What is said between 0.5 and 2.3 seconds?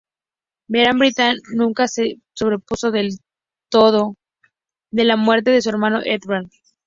Vera Brittain nunca se